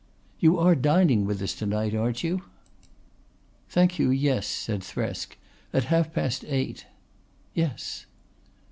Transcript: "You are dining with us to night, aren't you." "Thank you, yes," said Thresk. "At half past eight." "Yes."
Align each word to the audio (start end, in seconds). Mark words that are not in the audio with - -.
"You 0.39 0.57
are 0.57 0.73
dining 0.73 1.27
with 1.27 1.39
us 1.43 1.53
to 1.53 1.67
night, 1.67 1.93
aren't 1.93 2.23
you." 2.23 2.41
"Thank 3.69 3.99
you, 3.99 4.09
yes," 4.09 4.47
said 4.47 4.81
Thresk. 4.81 5.35
"At 5.73 5.83
half 5.93 6.11
past 6.11 6.43
eight." 6.47 6.87
"Yes." 7.53 8.07